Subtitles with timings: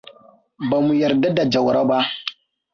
[0.69, 1.99] Ba mu yarda da Jauro ba.